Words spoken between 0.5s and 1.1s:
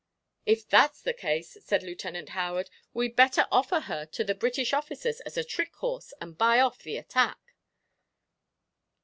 that's